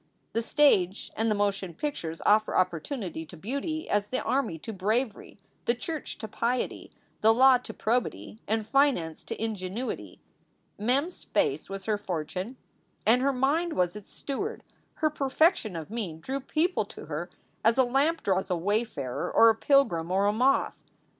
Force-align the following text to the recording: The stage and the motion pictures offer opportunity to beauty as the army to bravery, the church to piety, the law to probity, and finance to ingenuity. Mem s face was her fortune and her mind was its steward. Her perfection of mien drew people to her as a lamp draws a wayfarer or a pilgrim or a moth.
The 0.33 0.41
stage 0.41 1.11
and 1.15 1.29
the 1.29 1.35
motion 1.35 1.75
pictures 1.75 2.23
offer 2.25 2.55
opportunity 2.55 3.23
to 3.27 3.37
beauty 3.37 3.87
as 3.87 4.07
the 4.07 4.19
army 4.23 4.57
to 4.57 4.73
bravery, 4.73 5.37
the 5.65 5.75
church 5.75 6.17
to 6.17 6.27
piety, 6.27 6.89
the 7.21 7.31
law 7.31 7.59
to 7.59 7.71
probity, 7.71 8.39
and 8.47 8.65
finance 8.65 9.21
to 9.25 9.39
ingenuity. 9.39 10.19
Mem 10.79 11.05
s 11.05 11.23
face 11.23 11.69
was 11.69 11.85
her 11.85 11.99
fortune 11.99 12.57
and 13.05 13.21
her 13.21 13.31
mind 13.31 13.73
was 13.73 13.95
its 13.95 14.11
steward. 14.11 14.63
Her 14.95 15.11
perfection 15.11 15.75
of 15.75 15.91
mien 15.91 16.19
drew 16.19 16.39
people 16.39 16.83
to 16.85 17.05
her 17.05 17.29
as 17.63 17.77
a 17.77 17.83
lamp 17.83 18.23
draws 18.23 18.49
a 18.49 18.57
wayfarer 18.57 19.31
or 19.31 19.49
a 19.51 19.55
pilgrim 19.55 20.09
or 20.09 20.25
a 20.25 20.33
moth. 20.33 20.83